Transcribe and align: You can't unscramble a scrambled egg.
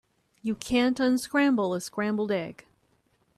You 0.41 0.55
can't 0.55 0.99
unscramble 0.99 1.75
a 1.75 1.79
scrambled 1.79 2.31
egg. 2.31 2.65